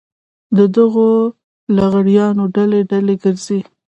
د 0.57 0.59
دغو 0.75 1.09
لغړیانو 1.77 2.43
ډلې 2.55 2.79
ډلې 2.91 3.15
ګرځي. 3.23 3.59